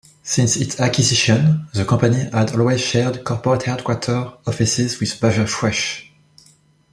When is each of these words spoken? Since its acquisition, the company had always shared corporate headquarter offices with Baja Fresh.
Since 0.23 0.57
its 0.57 0.79
acquisition, 0.79 1.67
the 1.75 1.85
company 1.85 2.21
had 2.33 2.55
always 2.55 2.81
shared 2.81 3.23
corporate 3.23 3.61
headquarter 3.61 4.31
offices 4.47 4.99
with 4.99 5.19
Baja 5.21 5.45
Fresh. 5.45 6.11